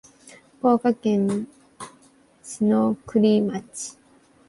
[0.57, 1.47] 福岡県
[2.41, 3.97] 篠栗町